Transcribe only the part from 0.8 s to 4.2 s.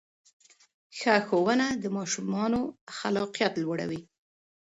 ښه ښوونه د ماشومانو خلاقیت لوړوي.